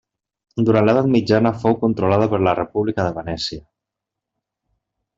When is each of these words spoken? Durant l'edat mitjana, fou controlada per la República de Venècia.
Durant 0.69 0.87
l'edat 0.89 1.09
mitjana, 1.15 1.51
fou 1.65 1.77
controlada 1.85 2.29
per 2.33 2.41
la 2.49 2.57
República 2.63 3.09
de 3.09 3.15
Venècia. 3.39 3.63